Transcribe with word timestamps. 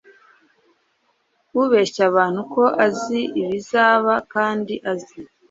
ubeshya 1.61 2.03
abantu 2.09 2.41
ko 2.53 2.63
azi 2.85 3.19
ibizaba 3.41 4.13
kandi 4.33 4.73
azi 4.91 5.19